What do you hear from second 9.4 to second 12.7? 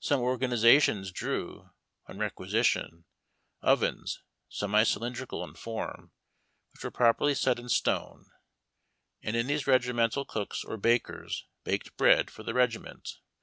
these regimen tal cooks or bakers baked bread for the